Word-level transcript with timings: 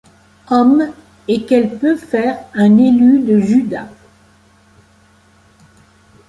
Homme, 0.49 0.95
et 1.27 1.45
qu’elle 1.45 1.77
peut 1.77 1.95
faire 1.95 2.43
un 2.55 2.75
élu 2.79 3.19
de 3.21 3.39
Judas 3.39 3.87